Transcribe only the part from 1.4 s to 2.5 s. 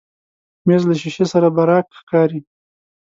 براق ښکاري.